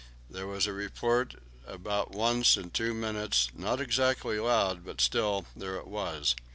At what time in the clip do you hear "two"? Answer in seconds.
2.71-2.95